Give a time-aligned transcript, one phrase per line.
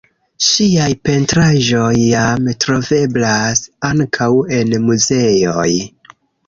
[0.45, 3.63] Ŝiaj pentraĵoj jam troveblas
[3.93, 5.71] ankaŭ en muzeoj.